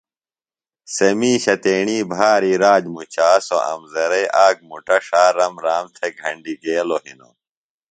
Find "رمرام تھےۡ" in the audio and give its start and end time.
5.37-6.13